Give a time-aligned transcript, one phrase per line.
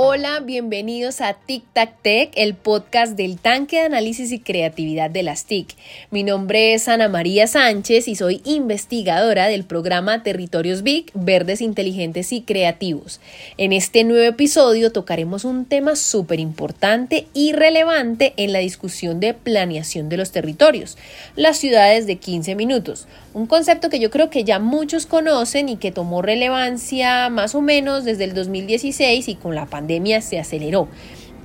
[0.00, 5.24] Hola, bienvenidos a Tic Tac Tech, el podcast del tanque de análisis y creatividad de
[5.24, 5.74] las TIC.
[6.12, 12.32] Mi nombre es Ana María Sánchez y soy investigadora del programa Territorios Big, Verdes Inteligentes
[12.32, 13.18] y Creativos.
[13.56, 19.34] En este nuevo episodio tocaremos un tema súper importante y relevante en la discusión de
[19.34, 20.96] planeación de los territorios,
[21.34, 25.76] las ciudades de 15 minutos, un concepto que yo creo que ya muchos conocen y
[25.76, 29.87] que tomó relevancia más o menos desde el 2016 y con la pandemia
[30.20, 30.88] se aceleró.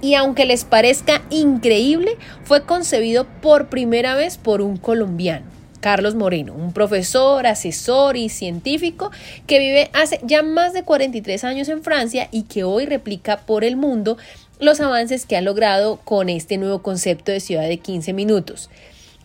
[0.02, 5.46] Y aunque les parezca increíble, fue concebido por primera vez por un colombiano.
[5.80, 9.12] Carlos Moreno, un profesor, asesor y científico
[9.48, 13.66] que vive hace ya más de 43 años en Francia y que hoy replica por
[13.66, 14.18] el mundo
[14.60, 18.70] los avances que ha logrado con este nuevo concepto de ciudad de 15 minutos.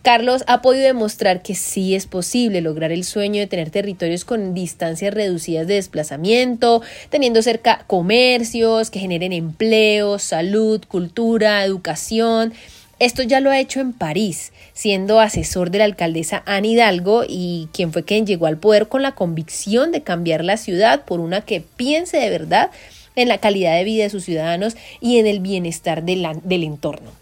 [0.01, 4.53] Carlos ha podido demostrar que sí es posible lograr el sueño de tener territorios con
[4.53, 12.53] distancias reducidas de desplazamiento, teniendo cerca comercios que generen empleos, salud, cultura, educación.
[12.99, 17.67] Esto ya lo ha hecho en París, siendo asesor de la alcaldesa Anne Hidalgo y
[17.73, 21.41] quien fue quien llegó al poder con la convicción de cambiar la ciudad por una
[21.41, 22.71] que piense de verdad
[23.15, 27.18] en la calidad de vida de sus ciudadanos y en el bienestar del entorno.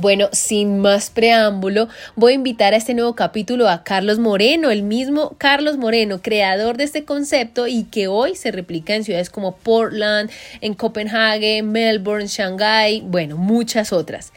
[0.00, 4.82] Bueno, sin más preámbulo, voy a invitar a este nuevo capítulo a Carlos Moreno, el
[4.82, 9.56] mismo Carlos Moreno, creador de este concepto y que hoy se replica en ciudades como
[9.56, 10.30] Portland,
[10.62, 14.32] en Copenhague, Melbourne, Shanghai, bueno, muchas otras.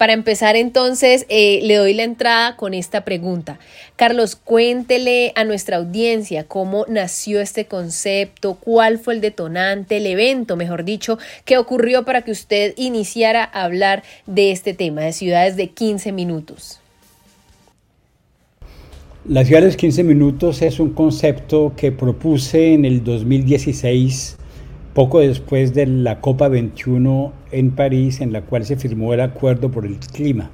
[0.00, 3.58] Para empezar entonces, eh, le doy la entrada con esta pregunta.
[3.96, 10.56] Carlos, cuéntele a nuestra audiencia cómo nació este concepto, cuál fue el detonante, el evento,
[10.56, 15.56] mejor dicho, que ocurrió para que usted iniciara a hablar de este tema, de ciudades
[15.56, 16.80] de 15 minutos.
[19.26, 24.38] Las ciudades de 15 minutos es un concepto que propuse en el 2016
[24.94, 29.70] poco después de la Copa 21 en París, en la cual se firmó el acuerdo
[29.70, 30.50] por el clima.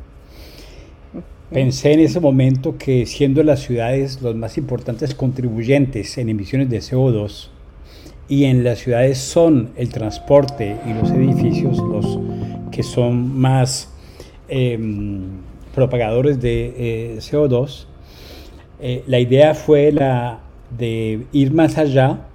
[1.50, 6.78] Pensé en ese momento que siendo las ciudades los más importantes contribuyentes en emisiones de
[6.78, 7.50] CO2,
[8.28, 12.18] y en las ciudades son el transporte y los edificios los
[12.72, 13.88] que son más
[14.48, 15.22] em,
[15.74, 17.86] propagadores de eh, CO2,
[18.80, 20.40] eh, la idea fue la
[20.76, 22.26] de ir más allá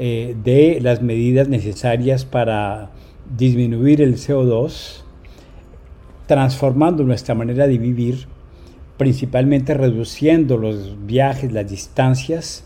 [0.00, 2.90] eh, de las medidas necesarias para
[3.36, 5.02] disminuir el CO2,
[6.28, 8.28] transformando nuestra manera de vivir,
[8.96, 12.62] principalmente reduciendo los viajes, las distancias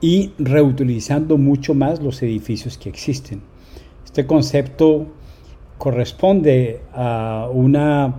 [0.00, 3.42] y reutilizando mucho más los edificios que existen.
[4.06, 5.06] Este concepto
[5.76, 8.14] corresponde a una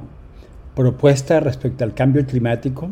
[0.75, 2.91] propuesta respecto al cambio climático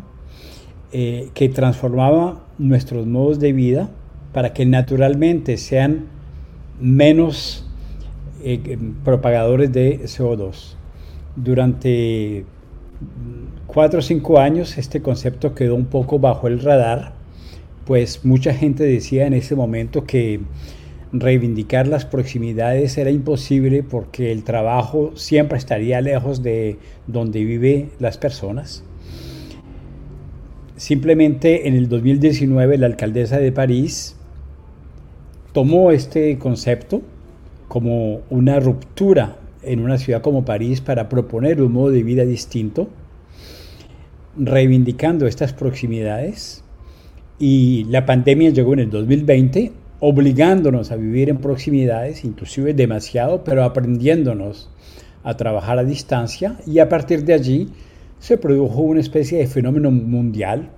[0.92, 3.92] eh, que transformaba nuestros modos de vida
[4.34, 6.06] para que naturalmente sean
[6.80, 7.66] menos
[8.44, 10.76] eh, propagadores de CO2.
[11.36, 12.46] Durante
[13.68, 17.14] cuatro o cinco años este concepto quedó un poco bajo el radar,
[17.86, 20.42] pues mucha gente decía en ese momento que
[21.12, 28.18] reivindicar las proximidades era imposible porque el trabajo siempre estaría lejos de donde viven las
[28.18, 28.84] personas.
[30.76, 34.19] Simplemente en el 2019 la alcaldesa de París
[35.54, 37.02] tomó este concepto
[37.68, 42.88] como una ruptura en una ciudad como París para proponer un modo de vida distinto,
[44.38, 46.64] reivindicando estas proximidades.
[47.40, 53.64] Y la pandemia llegó en el 2020, obligándonos a vivir en proximidades, inclusive demasiado, pero
[53.64, 54.70] aprendiéndonos
[55.24, 56.58] a trabajar a distancia.
[56.66, 57.70] Y a partir de allí
[58.20, 60.70] se produjo una especie de fenómeno mundial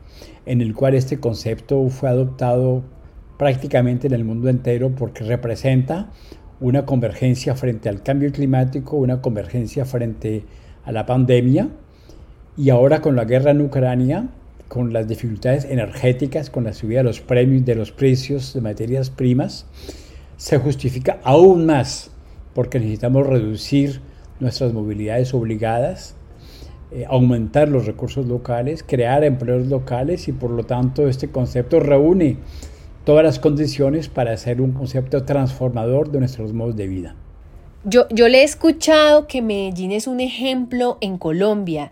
[0.46, 2.84] en el cual este concepto fue adoptado
[3.41, 6.12] prácticamente en el mundo entero porque representa
[6.59, 10.46] una convergencia frente al cambio climático, una convergencia frente
[10.85, 11.69] a la pandemia
[12.56, 14.30] y ahora con la guerra en Ucrania,
[14.68, 19.10] con las dificultades energéticas, con la subida de los premios de los precios de materias
[19.10, 19.66] primas,
[20.38, 22.12] se justifica aún más
[22.54, 24.01] porque necesitamos reducir
[24.39, 26.16] nuestras movilidades obligadas,
[26.92, 32.38] eh, aumentar los recursos locales, crear empleos locales y por lo tanto este concepto reúne
[33.06, 37.15] todas las condiciones para hacer un concepto transformador de nuestros modos de vida.
[37.83, 41.92] Yo, yo le he escuchado que Medellín es un ejemplo en Colombia.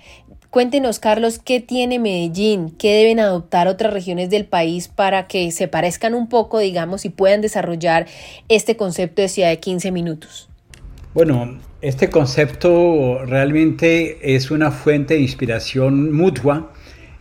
[0.52, 2.72] Cuéntenos, Carlos, ¿qué tiene Medellín?
[2.72, 7.10] ¿Qué deben adoptar otras regiones del país para que se parezcan un poco, digamos, y
[7.10, 8.08] puedan desarrollar
[8.50, 10.50] este concepto de ciudad de 15 minutos?
[11.14, 16.72] Bueno, este concepto realmente es una fuente de inspiración mutua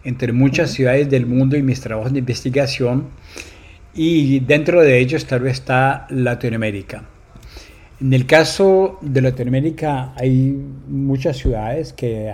[0.04, 3.08] entre muchas ciudades del mundo y mis trabajos de investigación
[4.00, 7.02] y dentro de ellos tal vez está Latinoamérica.
[8.00, 10.56] En el caso de Latinoamérica hay
[10.86, 12.32] muchas ciudades que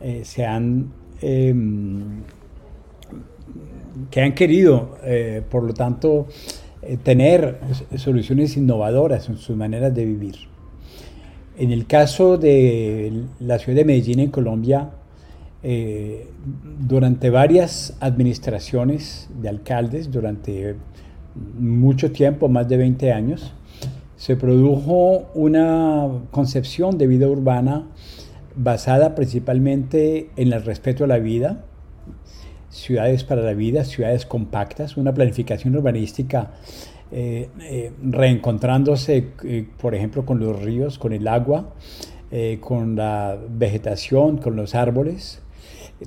[0.00, 2.22] eh, se han em,
[4.12, 6.28] que han querido, eh, por lo tanto,
[6.82, 7.58] eh, tener
[7.96, 10.36] soluciones innovadoras en sus maneras de vivir.
[11.58, 14.88] En el caso de la ciudad de Medellín en Colombia,
[15.62, 20.74] durante varias administraciones de alcaldes, durante
[21.58, 23.54] mucho tiempo, más de 20 años,
[24.16, 27.86] se produjo una concepción de vida urbana
[28.54, 31.64] basada principalmente en el respeto a la vida,
[32.68, 36.52] ciudades para la vida, ciudades compactas, una planificación urbanística
[37.10, 41.74] eh, eh, reencontrándose, eh, por ejemplo, con los ríos, con el agua,
[42.60, 45.42] con la vegetación, con los árboles,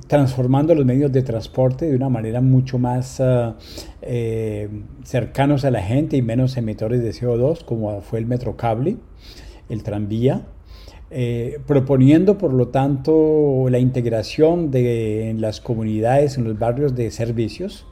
[0.07, 3.55] transformando los medios de transporte de una manera mucho más ah,
[4.01, 4.69] eh,
[5.03, 8.97] cercanos a la gente y menos emisores de CO2, como fue el metrocable,
[9.69, 10.45] el tranvía,
[11.11, 17.11] eh, proponiendo por lo tanto la integración de, en las comunidades, en los barrios de
[17.11, 17.85] servicios,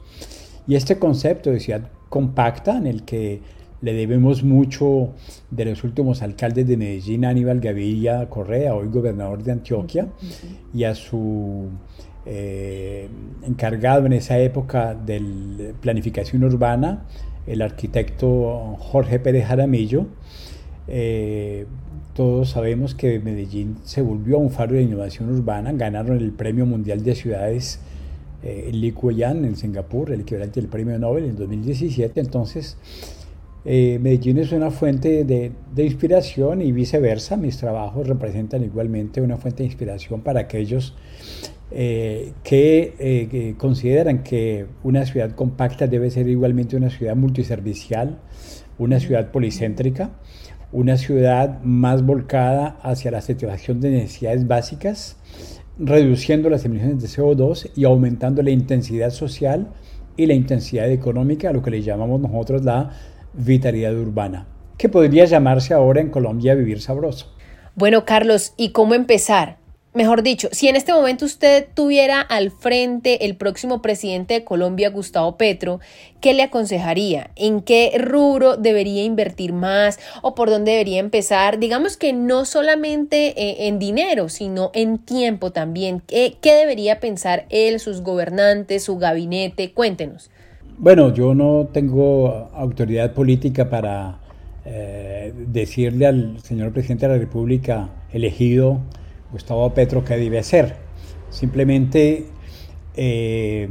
[0.66, 3.40] y este concepto de ciudad compacta en el que
[3.84, 5.10] le debemos mucho
[5.50, 10.08] de los últimos alcaldes de Medellín, Aníbal Gaviria Correa, hoy gobernador de Antioquia,
[10.72, 11.68] y a su
[12.24, 13.08] eh,
[13.46, 17.04] encargado en esa época de planificación urbana,
[17.46, 20.06] el arquitecto Jorge Pérez Jaramillo.
[20.88, 21.66] Eh,
[22.14, 27.04] todos sabemos que Medellín se volvió un faro de innovación urbana, ganaron el Premio Mundial
[27.04, 27.80] de Ciudades
[28.42, 32.18] eh, Lee en Singapur, el equivalente del Premio Nobel en 2017.
[32.20, 32.78] Entonces,
[33.64, 37.36] eh, Medellín es una fuente de, inspiración y viceversa.
[37.36, 40.94] Mis trabajos representan igualmente una fuente de inspiración para aquellos
[41.70, 48.18] eh, eh, que, consideran que una ciudad compacta debe ser igualmente una ciudad multiservicial,
[48.78, 50.10] una ciudad policéntrica,
[50.70, 55.16] una ciudad más volcada hacia la satisfacción de necesidades básicas,
[55.78, 59.72] reduciendo las emisiones de CO2 y aumentando la intensidad social
[60.16, 62.90] y la intensidad económica, lo que le llamamos nosotros la
[63.34, 64.46] vitalidad urbana,
[64.78, 67.32] que podría llamarse ahora en Colombia vivir sabroso.
[67.74, 69.58] Bueno, Carlos, ¿y cómo empezar?
[69.94, 74.90] Mejor dicho, si en este momento usted tuviera al frente el próximo presidente de Colombia,
[74.90, 75.78] Gustavo Petro,
[76.20, 77.30] ¿qué le aconsejaría?
[77.36, 81.60] ¿En qué rubro debería invertir más o por dónde debería empezar?
[81.60, 86.02] Digamos que no solamente eh, en dinero, sino en tiempo también.
[86.04, 89.72] ¿Qué, ¿Qué, debería pensar él, sus gobernantes, su gabinete?
[89.74, 90.28] Cuéntenos.
[90.76, 94.18] Bueno, yo no tengo autoridad política para
[94.64, 98.80] eh, decirle al señor presidente de la República elegido,
[99.30, 100.74] Gustavo Petro, qué debe hacer.
[101.30, 102.26] Simplemente
[102.96, 103.68] eh,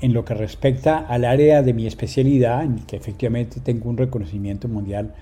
[0.00, 4.68] en lo que respecta al área de mi especialidad, en que efectivamente tengo un reconocimiento
[4.68, 5.14] mundial,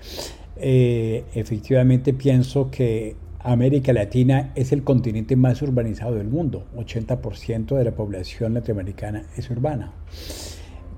[0.55, 6.67] eh, efectivamente pienso que América Latina es el continente más urbanizado del mundo.
[6.75, 9.93] 80% de la población latinoamericana es urbana.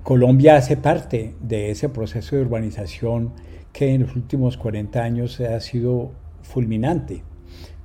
[0.02, 3.32] Colombia hace parte de ese proceso de urbanización
[3.72, 6.12] que en los últimos 40 años ha sido
[6.42, 7.22] fulminante.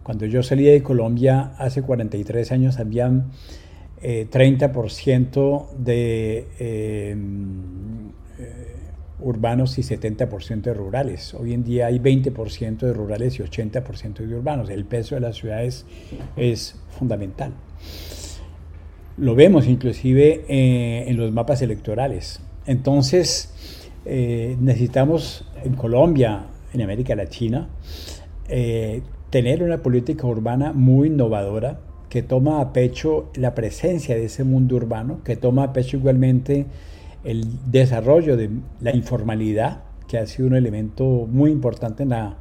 [0.03, 3.31] Cuando yo salí de Colombia hace 43 años habían
[4.01, 8.09] 30% eh, de em,
[8.39, 8.75] eh,
[9.19, 11.33] urbanos y 70% de rurales.
[11.33, 14.69] Hoy en día hay 20% de rurales y 80% de urbanos.
[14.69, 15.85] El peso de las ciudades
[16.37, 17.53] es fundamental.
[19.17, 22.41] Lo vemos inclusive eh, en los mapas electorales.
[22.65, 23.49] Entonces,
[24.03, 27.69] eh, necesitamos en Colombia, en América Latina,
[28.49, 31.79] eh, tener una política urbana muy innovadora
[32.09, 36.65] que toma a pecho la presencia de ese mundo urbano, que toma a pecho igualmente
[37.23, 38.49] el desarrollo de
[38.81, 42.37] la informalidad, que ha sido un elemento muy importante en la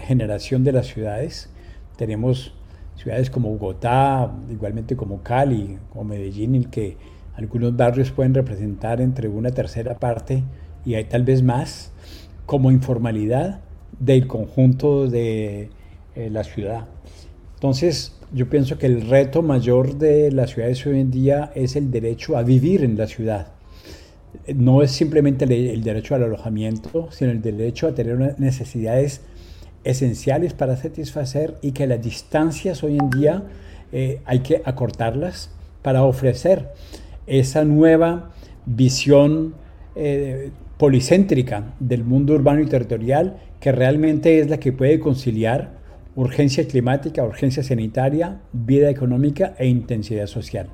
[0.00, 1.50] generación de las ciudades.
[1.96, 2.57] Tenemos
[2.98, 6.96] ciudades como Bogotá, igualmente como Cali, como Medellín, en que
[7.34, 10.42] algunos barrios pueden representar entre una tercera parte
[10.84, 11.92] y hay tal vez más
[12.46, 13.60] como informalidad
[13.98, 15.70] del conjunto de
[16.16, 16.86] eh, la ciudad.
[17.54, 21.90] Entonces, yo pienso que el reto mayor de las ciudades hoy en día es el
[21.90, 23.52] derecho a vivir en la ciudad.
[24.54, 29.22] No es simplemente el derecho al alojamiento, sino el derecho a tener unas necesidades
[29.84, 33.42] esenciales para satisfacer y que las distancias hoy en día
[33.92, 35.50] eh, hay que acortarlas
[35.82, 36.68] para ofrecer
[37.26, 38.32] esa nueva
[38.66, 39.54] visión
[39.96, 45.78] eh, policéntrica del mundo urbano y territorial que realmente es la que puede conciliar
[46.14, 50.68] urgencia climática, urgencia sanitaria, vida económica e intensidad social.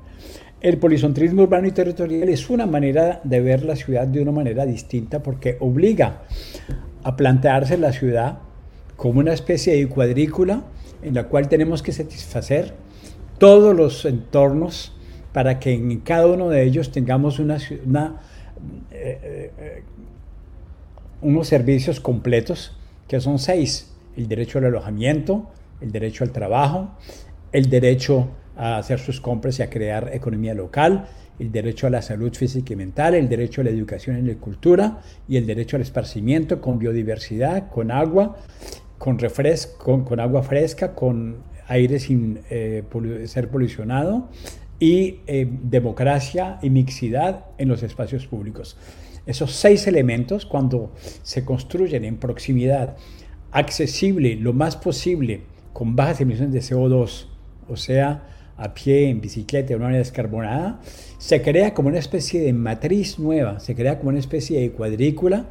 [0.61, 4.65] El policentrismo urbano y territorial es una manera de ver la ciudad de una manera
[4.65, 6.23] distinta porque obliga
[7.03, 8.39] a plantearse la ciudad
[8.95, 10.63] como una especie de cuadrícula
[11.01, 12.73] en la cual tenemos que satisfacer
[13.37, 14.93] todos los entornos
[15.33, 17.51] para que en cada uno de ellos tengamos eh,
[18.91, 19.83] eh,
[21.21, 23.91] unos servicios completos, que son seis.
[24.15, 26.91] El derecho al alojamiento, el derecho al trabajo,
[27.51, 32.01] el derecho a hacer sus compras y a crear economía local, el derecho a la
[32.01, 35.75] salud física y mental, el derecho a la educación y la cultura y el derecho
[35.75, 38.37] al esparcimiento con biodiversidad, con agua,
[38.97, 41.37] con, refresco, con, agua fresca, con
[41.67, 42.83] aire sin eh,
[43.25, 44.29] ser polucionado
[44.79, 48.77] y eh, democracia y mixidad en los espacios públicos.
[49.25, 52.95] Esos seis elementos, cuando se construyen en proximidad,
[53.51, 55.41] accesible lo más posible,
[55.73, 57.25] con bajas emisiones de CO2,
[57.67, 60.79] o sea, a pie, en bicicleta, de una manera descarbonada,
[61.17, 65.47] se crea como una especie de matriz nueva, se crea como una especie de cuadrícula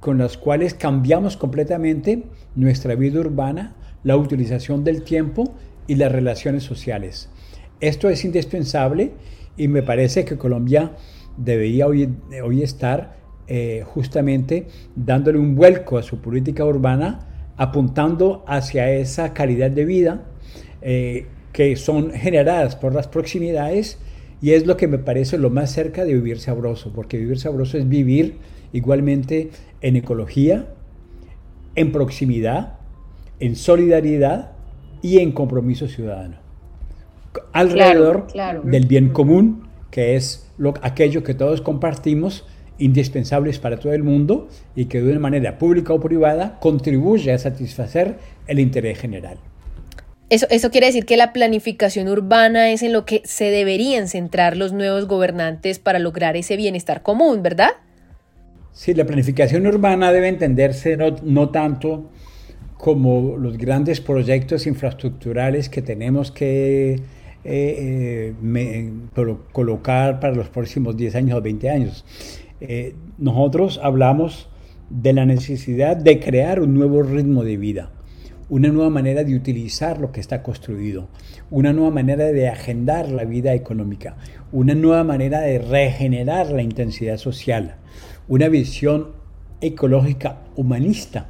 [0.00, 2.24] con las cuales cambiamos completamente
[2.54, 3.74] nuestra vida urbana,
[4.04, 5.54] la utilización del tiempo
[5.86, 7.28] y las relaciones sociales.
[7.80, 9.12] Esto es indispensable
[9.56, 10.92] y me parece que Colombia
[11.36, 12.08] debería hoy,
[12.42, 19.70] hoy estar eh, justamente dándole un vuelco a su política urbana, apuntando hacia esa calidad
[19.70, 20.22] de vida
[20.82, 23.98] eh, que son generadas por las proximidades
[24.40, 27.78] y es lo que me parece lo más cerca de vivir sabroso, porque vivir sabroso
[27.78, 28.36] es vivir
[28.72, 30.66] igualmente en ecología,
[31.74, 32.78] en proximidad,
[33.40, 34.52] en solidaridad
[35.02, 36.36] y en compromiso ciudadano.
[37.52, 38.26] Alrededor
[38.64, 42.44] del bien común, que es lo, aquello que todos compartimos,
[42.78, 47.38] indispensables para todo el mundo y que de una manera pública o privada contribuye a
[47.38, 49.38] satisfacer el interés general.
[50.30, 54.56] Eso, eso quiere decir que la planificación urbana es en lo que se deberían centrar
[54.56, 57.70] los nuevos gobernantes para lograr ese bienestar común, ¿verdad?
[58.78, 62.10] Sí, la planificación urbana debe entenderse no, tanto
[62.76, 66.92] como los grandes proyectos infraestructurales que tenemos que
[67.42, 68.92] eh, eh,
[69.50, 72.04] colocar para los próximos 10 años o 20 años.
[72.60, 74.48] Eh, nosotros hablamos
[74.90, 77.90] de la necesidad de crear un nuevo ritmo de vida
[78.50, 81.08] una nueva manera de utilizar lo que está construido,
[81.50, 84.16] una nueva manera de agendar la vida económica,
[84.52, 87.76] una nueva manera de regenerar la intensidad social,
[88.28, 89.08] una visión
[89.60, 91.28] ecológica humanista,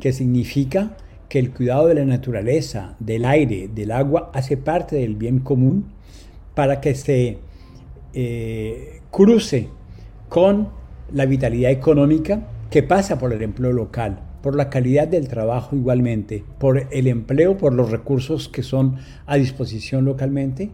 [0.00, 0.96] que significa
[1.28, 5.86] que el cuidado de la naturaleza, del aire, del agua, hace parte del bien común
[6.54, 7.38] para que se
[8.14, 9.68] eh, cruce
[10.28, 10.68] con
[11.12, 16.44] la vitalidad económica que pasa por el empleo local, por la calidad del trabajo igualmente,
[16.58, 20.70] por el empleo, por los recursos que son a disposición localmente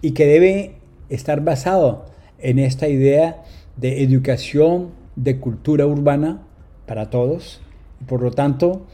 [0.00, 0.76] y que debe
[1.08, 2.06] estar basado
[2.38, 3.42] en esta idea
[3.76, 6.42] de educación, de cultura urbana
[6.86, 7.60] para todos.
[8.06, 8.86] Por lo tanto,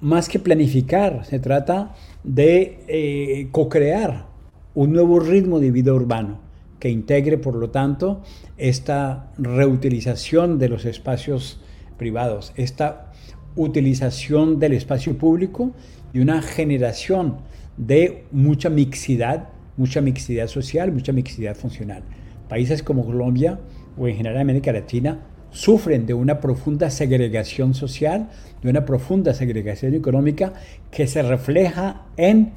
[0.00, 4.26] más que planificar, se trata de eh, co-crear
[4.74, 6.38] un nuevo ritmo de vida urbano
[6.80, 8.22] que integre, por lo tanto,
[8.58, 11.60] esta reutilización de los espacios
[11.96, 13.12] privados, esta
[13.56, 15.72] utilización del espacio público
[16.12, 17.38] y una generación
[17.76, 22.02] de mucha mixidad, mucha mixidad social, mucha mixidad funcional.
[22.48, 23.58] Países como Colombia
[23.96, 25.20] o en general América Latina
[25.50, 28.28] sufren de una profunda segregación social,
[28.62, 30.52] de una profunda segregación económica
[30.90, 32.52] que se refleja en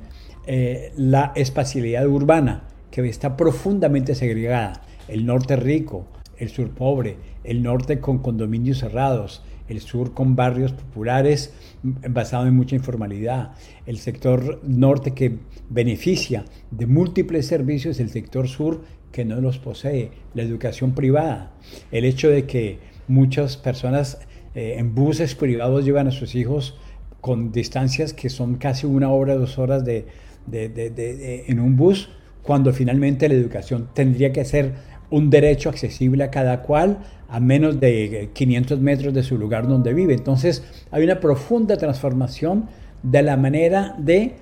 [0.48, 4.82] eh, la espacialidad urbana, que está profundamente segregada.
[5.08, 10.72] El norte rico, el sur pobre, el norte con condominios cerrados, el sur con barrios
[10.72, 11.54] populares
[11.84, 13.52] basados en mucha informalidad,
[13.86, 15.38] el sector norte que
[15.70, 18.84] beneficia de múltiples servicios, el sector sur
[19.18, 21.52] que no los posee, la educación privada,
[21.92, 24.20] el hecho de que muchas personas
[24.54, 26.78] eh, en buses privados llevan a sus hijos
[27.20, 30.06] con distancias que son casi una hora, dos horas de,
[30.52, 32.12] en un bus,
[32.44, 34.74] cuando finalmente la educación tendría que ser
[35.10, 39.96] un derecho accesible a cada cual a menos de 500 metros de su lugar donde
[39.96, 40.14] vive.
[40.14, 42.70] Entonces hay una profunda transformación
[43.02, 44.36] de la manera de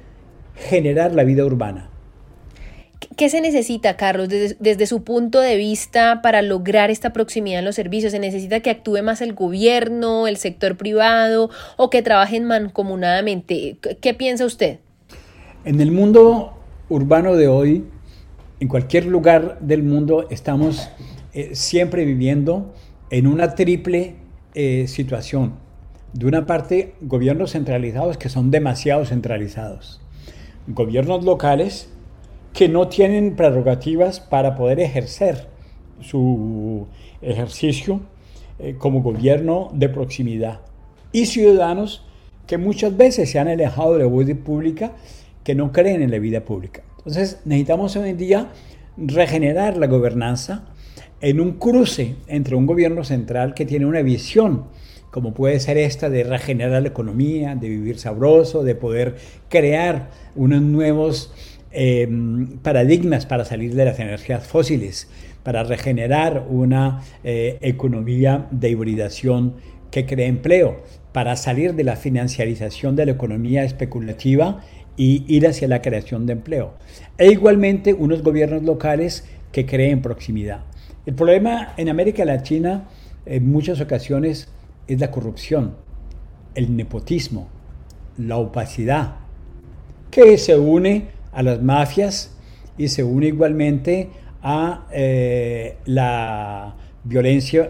[0.53, 1.95] generar la vida urbana.
[3.16, 7.75] ¿Qué se necesita, Carlos, desde, su punto de vista para lograr esta proximidad en los
[7.75, 8.12] servicios?
[8.12, 13.78] ¿Se necesita que actúe más el gobierno, el sector privado o que trabajen mancomunadamente?
[14.02, 14.80] ¿Qué piensa usted?
[15.64, 16.54] En el mundo
[16.90, 17.86] urbano de hoy,
[18.60, 20.90] en cualquier lugar del mundo, estamos
[21.34, 22.74] eh, siempre viviendo
[23.10, 24.16] en una triple
[24.54, 25.54] eh, situación.
[26.14, 30.02] De una parte, gobiernos centralizados que son demasiado centralizados.
[30.68, 31.90] Gobiernos locales
[32.55, 35.47] que no tienen prerrogativas para poder ejercer
[36.00, 36.88] su
[37.21, 38.00] ejercicio
[38.59, 40.62] eh, como gobierno de proximidad.
[41.12, 42.05] Y ciudadanos
[42.47, 44.93] que muchas veces se han alejado de la vida pública,
[45.43, 46.83] que no creen en la vida pública.
[47.00, 48.50] Entonces necesitamos hoy en día
[48.97, 50.63] regenerar la gobernanza
[51.19, 54.65] en un cruce entre un gobierno central que tiene una visión
[55.15, 59.15] como puede ser esta de regenerar la economía, de vivir sabroso, de poder
[59.47, 61.31] crear unos nuevos
[61.75, 62.08] eh,
[62.62, 65.10] paradigmas para salir de las energías fósiles,
[65.44, 69.55] para regenerar una eh, economía de hibridación
[69.91, 74.62] que cree empleo, para salir de la financiarización de la economía especulativa
[74.98, 76.74] y ir hacia la creación de empleo.
[77.17, 80.63] E igualmente unos gobiernos locales que creen proximidad.
[81.05, 82.89] El problema en América Latina
[83.25, 84.50] en muchas ocasiones
[84.88, 85.75] es la corrupción,
[86.55, 87.50] el nepotismo,
[88.17, 89.15] la opacidad,
[90.12, 92.32] que se une a las mafias
[92.77, 94.10] y se une igualmente
[94.42, 97.70] a eh, la violencia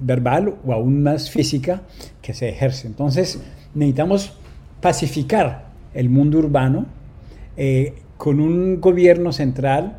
[0.00, 1.82] verbal o aún más física
[2.22, 2.86] que se ejerce.
[2.86, 3.40] Entonces
[3.74, 4.38] necesitamos
[4.80, 6.86] pacificar el mundo urbano
[7.56, 9.98] eh, con un gobierno central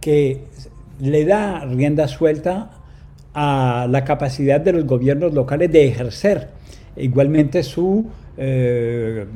[0.00, 0.44] que
[1.00, 2.70] le da rienda suelta
[3.32, 6.50] a la capacidad de los gobiernos locales de ejercer
[6.96, 7.62] igualmente
[8.36, 9.26] eh,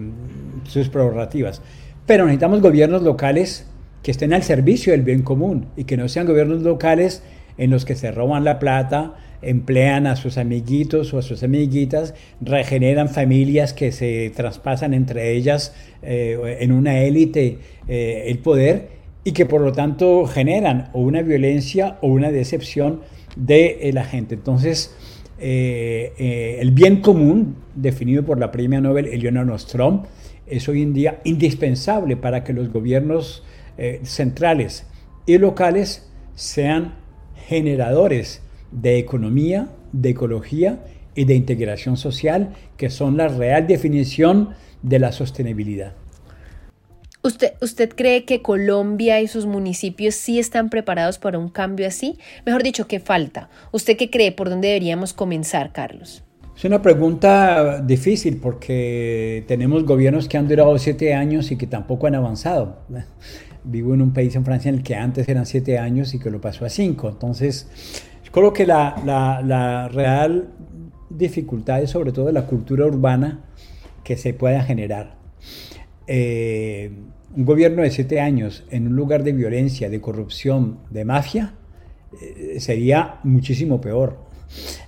[0.65, 1.62] sus prerrogativas.
[2.09, 3.67] Pero necesitamos gobiernos locales
[4.03, 7.23] que estén al servicio del bien común y que no sean gobiernos locales
[7.59, 12.15] en los que se roban la plata, emplean a sus amiguitos o a sus amiguitas,
[12.41, 18.88] regeneran familias que se traspasan entre ellas eh, en una élite eh, el poder
[19.23, 23.03] y que por lo tanto generan o una violencia o una decepción
[23.37, 24.35] de eh, la gente.
[24.35, 24.95] Entonces,
[25.38, 30.05] eh, el bien común, definido por la premia Nobel Eleonora Nostrom,
[30.50, 33.45] es hoy en día indispensable para que los gobiernos
[34.02, 34.87] centrales
[35.26, 36.95] y locales sean
[37.47, 44.50] generadores de economía, de ecología y de integración social, que son la real definición
[44.82, 45.95] de la sostenibilidad.
[47.23, 52.19] ¿Usted, ¿Usted cree que Colombia y sus municipios sí están preparados para un cambio así?
[52.47, 53.50] Mejor dicho, ¿qué falta?
[53.73, 54.30] ¿Usted qué cree?
[54.30, 56.23] ¿Por dónde deberíamos comenzar, Carlos?
[56.58, 62.08] Es una pregunta difícil porque tenemos gobiernos que han durado siete años y que tampoco
[62.08, 62.80] han avanzado.
[63.62, 66.32] Vivo en un país en Francia en el que antes eran siete años y que
[66.32, 67.10] lo pasó a cinco.
[67.10, 67.68] Entonces,
[68.32, 70.49] creo que la real
[71.10, 73.44] dificultad es sobre todo la cultura urbana
[74.02, 75.16] que se pueda generar.
[76.08, 76.90] Eh,
[77.36, 81.54] un gobierno de siete años en un lugar de violencia, de corrupción, de mafia,
[82.21, 84.26] eh, sería muchísimo peor.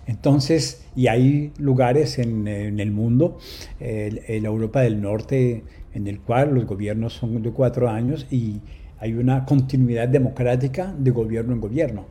[0.07, 3.38] Entonces, y hay lugares en, el mundo,
[3.79, 8.61] en Europa del Norte, en el cual los gobiernos son de cuatro años y
[8.99, 12.07] hay una continuidad democrática de gobierno en gobierno.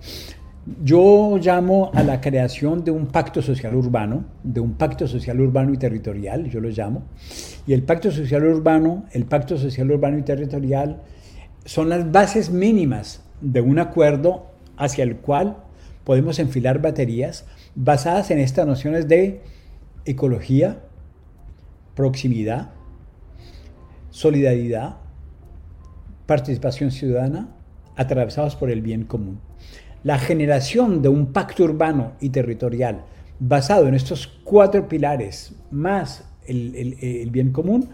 [0.84, 5.74] Yo llamo a la creación de un pacto social urbano, de un pacto social urbano
[5.74, 7.04] y territorial, yo lo llamo.
[7.66, 11.02] Y el pacto social urbano, el pacto social urbano y territorial
[11.66, 15.58] son las bases mínimas de un acuerdo hacia el cual
[16.10, 17.46] podemos enfilar baterías
[17.76, 19.44] basadas en estas nociones de
[20.06, 20.80] ecología,
[21.94, 22.72] proximidad,
[24.10, 24.96] solidaridad,
[26.26, 27.56] participación ciudadana,
[27.96, 29.40] atravesados por el bien común
[30.04, 33.04] la generación de un pacto urbano y territorial
[33.40, 37.88] basado en estos cuatro pilares más el, bien común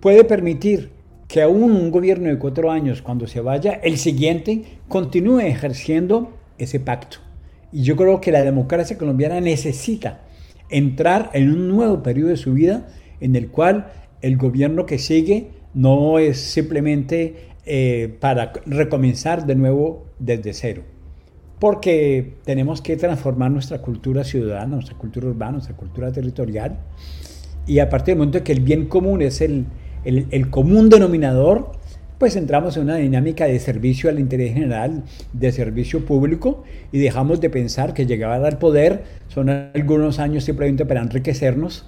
[0.00, 0.90] puede permitir
[1.28, 6.80] que aún un gobierno de cuatro años, cuando se vaya, el siguiente continúe ejerciendo ese
[6.80, 7.18] pacto.
[7.74, 10.22] Y yo creo que la democracia colombiana necesita
[10.70, 12.88] entrar en un nuevo periodo de su vida
[13.20, 20.06] en el cual el gobierno que sigue no es simplemente eh, para recomenzar de nuevo
[20.18, 20.84] desde cero
[21.58, 26.78] porque tenemos que transformar nuestra cultura ciudadana, nuestra cultura urbana, nuestra cultura territorial.
[27.66, 29.64] Y a partir del momento que el bien común es el,
[30.04, 31.72] el, común denominador,
[32.24, 35.02] pues entramos en una dinámica de servicio al interés general,
[35.34, 40.86] de servicio público, y dejamos de pensar que llegar al poder son algunos años simplemente
[40.86, 41.84] para enriquecernos,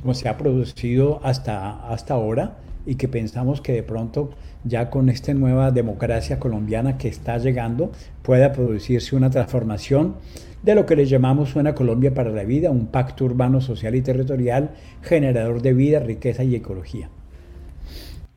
[0.00, 4.30] como se ha producido hasta, hasta ahora, y que pensamos que de pronto
[4.62, 7.90] ya con esta nueva democracia colombiana que está llegando
[8.22, 10.14] pueda producirse una transformación
[10.62, 14.02] de lo que le llamamos una Colombia para la vida, un pacto urbano, social y
[14.02, 14.70] territorial
[15.02, 17.10] generador de vida, riqueza y ecología.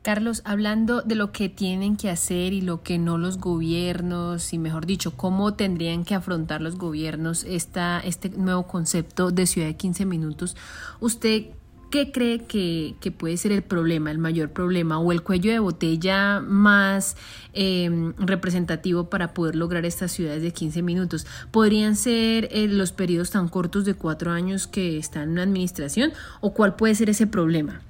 [0.09, 4.57] Carlos, hablando de lo que tienen que hacer y lo que no los gobiernos, y
[4.57, 9.75] mejor dicho, cómo tendrían que afrontar los gobiernos esta, este nuevo concepto de ciudad de
[9.75, 10.57] 15 minutos,
[10.99, 11.49] ¿usted
[11.91, 16.39] ¿qué cree que, puede ser el problema, el mayor problema o el cuello de botella
[16.39, 17.15] más
[17.53, 21.27] em, representativo para poder lograr estas ciudades de 15 minutos?
[21.51, 26.13] ¿Podrían ser eh, los periodos tan cortos de cuatro años que están en una administración
[26.41, 27.81] o cuál puede ser ese problema?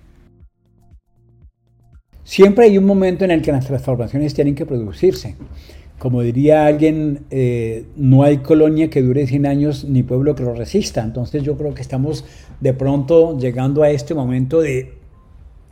[2.30, 5.36] Siempre hay un momento en el que las transformaciones tienen que producirse.
[5.98, 10.54] Como diría alguien, eh, no hay colonia que dure 100 años ni pueblo que lo
[10.54, 11.02] resista.
[11.02, 12.26] Entonces yo creo que estamos
[12.60, 14.94] de pronto llegando a este momento de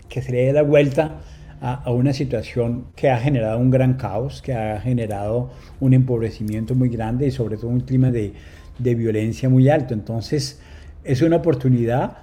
[0.10, 1.20] que se le dé la vuelta
[1.62, 6.90] a, una situación que ha generado un gran caos, que ha generado un empobrecimiento muy
[6.90, 8.34] grande y sobre todo un clima de,
[8.80, 9.94] de violencia muy alto.
[9.94, 10.60] Entonces
[11.04, 12.18] es una oportunidad.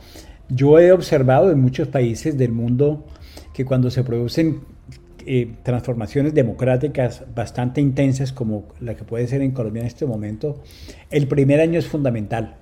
[0.48, 3.04] Yo he observado en muchos países del mundo
[3.54, 4.60] que cuando se producen
[5.24, 10.60] eh, transformaciones democráticas bastante intensas como la que puede ser en Colombia en este momento,
[11.10, 12.56] el primer año es fundamental.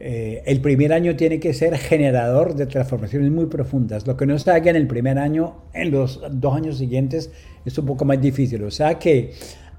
[0.00, 4.06] Eh, el primer año tiene que ser generador de transformaciones muy profundas.
[4.06, 7.30] Lo que no se haga en el primer año, en los dos años siguientes,
[7.64, 8.64] es un poco más difícil.
[8.64, 9.32] O sea que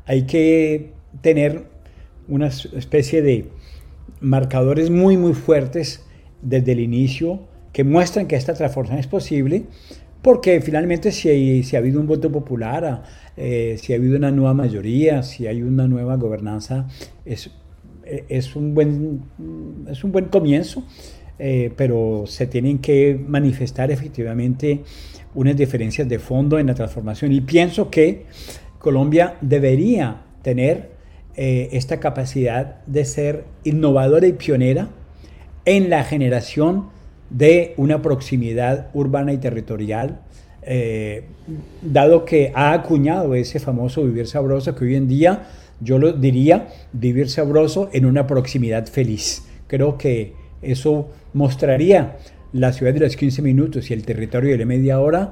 [0.06, 1.66] hay que tener
[2.28, 3.50] una especie de
[4.22, 6.06] marcadores muy, muy fuertes
[6.42, 7.42] desde el inicio
[7.74, 9.66] que muestran que esta transformación es posible,
[10.26, 13.04] porque finalmente si, si ha habido un voto popular,
[13.38, 16.88] eh, si ha habido una nueva mayoría, si hay una nueva gobernanza,
[17.26, 17.52] es,
[18.04, 19.22] es, un, buen,
[19.88, 20.84] es un buen comienzo,
[21.38, 24.82] eh, pero se tienen que manifestar efectivamente
[25.36, 27.32] unas diferencias de fondo en la transformación.
[27.32, 28.26] Y pienso que
[28.80, 30.90] Colombia debería tener
[31.36, 34.90] eh, esta capacidad de ser innovadora y pionera
[35.66, 36.95] en la generación
[37.30, 40.20] de una proximidad urbana y territorial,
[40.62, 41.26] eh,
[41.82, 45.44] dado que ha acuñado ese famoso vivir sabroso que hoy en día
[45.80, 49.44] yo lo diría vivir sabroso en una proximidad feliz.
[49.68, 52.18] Creo que eso mostraría
[52.54, 55.32] la ciudad de los 15 minutos y el territorio de la media hora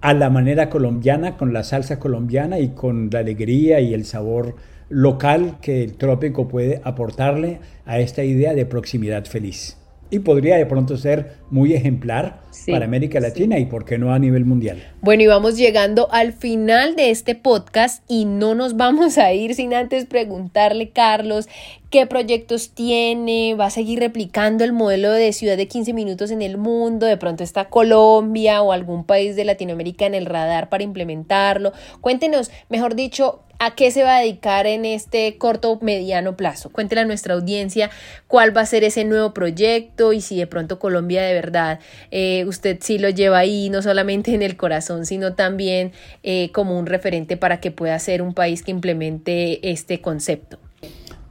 [0.00, 4.56] a la manera colombiana, con la salsa colombiana y con la alegría y el sabor
[4.88, 9.76] local que el trópico puede aportarle a esta idea de proximidad feliz
[10.10, 14.18] y podría de pronto ser muy ejemplar para América Latina y por qué no a
[14.18, 14.82] nivel mundial.
[15.00, 19.54] Bueno, y vamos llegando al final de este podcast y no nos vamos a ir
[19.54, 21.48] sin antes preguntarle, Carlos,
[21.90, 26.42] qué proyectos tiene, va a seguir replicando el modelo de ciudad de 15 minutos en
[26.42, 30.82] el mundo, de pronto está Colombia o algún país de Latinoamérica en el radar para
[30.82, 31.72] implementarlo.
[32.00, 36.70] Cuéntenos, mejor dicho, ¿A qué se va a dedicar en este corto mediano plazo?
[36.70, 37.90] Cuéntele a nuestra audiencia
[38.26, 42.44] cuál va a ser ese nuevo proyecto y si de pronto Colombia de verdad eh,
[42.46, 45.92] usted sí lo lleva ahí, no solamente en el corazón, sino también
[46.22, 50.58] eh, como un referente para que pueda ser un país que implemente este concepto.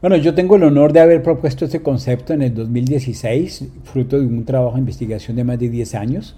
[0.02, 4.26] Bueno, yo tengo el honor de haber propuesto este concepto en el 2016, fruto de
[4.26, 6.36] un trabajo de investigación de más de 10 años.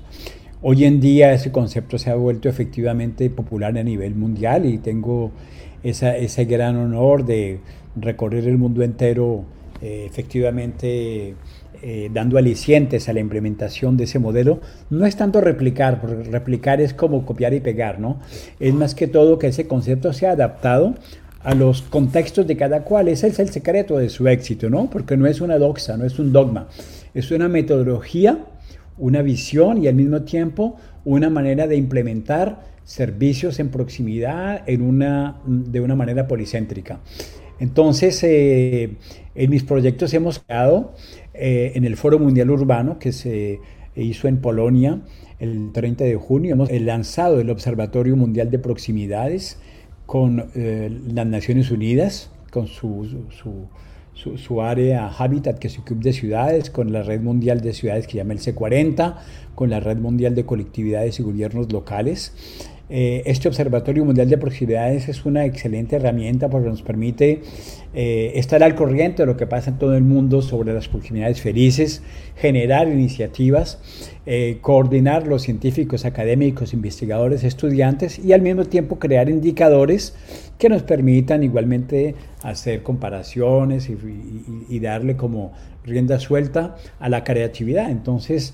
[0.62, 5.32] Hoy en día ese concepto se ha vuelto efectivamente popular a nivel mundial y tengo
[5.90, 7.60] ese gran honor de
[7.96, 9.44] recorrer el mundo entero
[9.82, 11.36] eh, efectivamente
[11.84, 16.82] eh, dando alicientes a la implementación de ese modelo, no es tanto replicar, porque replicar
[16.82, 18.20] es como copiar y pegar, ¿no?
[18.60, 20.96] Es más que todo que ese concepto sea adaptado
[21.44, 23.08] a los contextos de cada cual.
[23.08, 24.90] Ese es el secreto de su éxito, ¿no?
[24.90, 26.68] Porque no es una doxa, no es un dogma,
[27.14, 28.40] es una metodología,
[28.98, 35.42] una visión y al mismo tiempo una manera de implementar servicios en proximidad en una,
[35.46, 37.00] de una manera policéntrica.
[37.60, 38.96] Entonces, eh,
[39.34, 40.94] en mis proyectos hemos creado
[41.34, 43.60] eh, en el Foro Mundial Urbano que se
[43.96, 45.02] hizo en Polonia
[45.40, 49.60] el 30 de junio, hemos lanzado el Observatorio Mundial de Proximidades
[50.06, 53.68] con eh, las Naciones Unidas, con su, su,
[54.18, 58.18] su, área Habitat, que su club de ciudades, con la Red Mundial de Ciudades que
[58.18, 59.16] llama el C40,
[59.54, 62.34] con la Red Mundial de Colectividades y Gobiernos Locales.
[62.90, 67.42] Eh, este Observatorio Mundial de Proximidades es una excelente herramienta porque nos permite
[67.94, 71.42] eh, estar al corriente de lo que pasa en todo el mundo sobre las proximidades
[71.42, 72.04] felices,
[72.36, 73.80] generar iniciativas,
[74.26, 80.16] eh, coordinar los científicos, académicos, investigadores, estudiantes y al mismo tiempo crear indicadores
[80.58, 83.90] que nos permitan igualmente hacer comparaciones
[84.70, 85.54] y darle como
[85.88, 87.90] rienda suelta a la creatividad.
[87.90, 88.54] Entonces,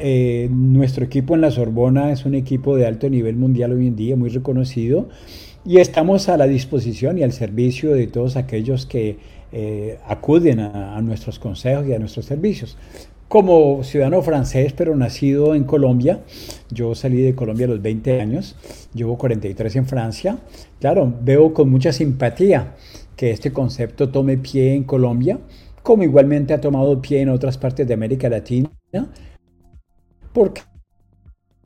[0.00, 3.96] eh, nuestro equipo en la Sorbona es un equipo de alto nivel mundial hoy en
[3.96, 5.08] día, muy reconocido,
[5.64, 9.18] y estamos a la disposición y al servicio de todos aquellos que
[9.52, 12.78] eh, acuden a, nuestros consejos y a nuestros servicios.
[13.28, 16.20] Como ciudadano francés, pero nacido en Colombia,
[16.70, 18.56] yo salí de Colombia a los 20 años,
[18.92, 20.38] llevo 43 en Francia,
[20.80, 22.74] claro, veo con mucha simpatía
[23.14, 25.38] que este concepto tome pie en Colombia,
[25.82, 28.70] como igualmente ha tomado pie en otras partes de América Latina,
[30.32, 30.62] porque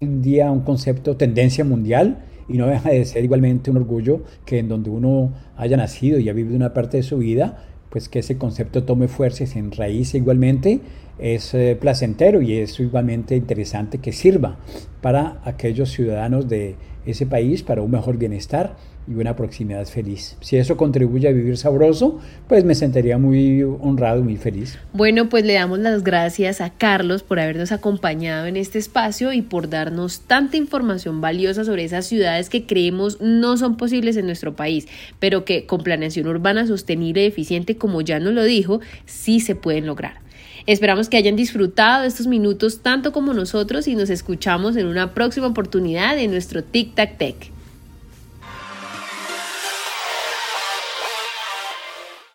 [0.00, 4.22] hoy en día un concepto tendencia mundial y no deja de ser igualmente un orgullo
[4.44, 8.09] que en donde uno haya nacido y ha vivido una parte de su vida, pues
[8.09, 10.80] que ese concepto tome fuerza y se enraíce igualmente
[11.18, 14.57] es eh, placentero y es igualmente interesante que sirva
[15.00, 16.76] para aquellos ciudadanos de
[17.07, 20.36] ese país para un mejor bienestar y una proximidad feliz.
[20.40, 24.78] Si eso contribuye a vivir sabroso, pues me sentiría muy honrado muy feliz.
[24.92, 29.42] Bueno, pues le damos las gracias a Carlos por habernos acompañado en este espacio y
[29.42, 34.56] por darnos tanta información valiosa sobre esas ciudades que creemos no son posibles en nuestro
[34.56, 34.86] país,
[35.18, 39.54] pero que con planeación urbana sostenible y eficiente, como ya nos lo dijo, sí se
[39.54, 40.24] pueden lograr.
[40.66, 45.12] Esperamos que hayan disfrutado de estos minutos tanto como nosotros y nos escuchamos en una
[45.12, 47.53] próxima oportunidad en nuestro Tic Tac Tech.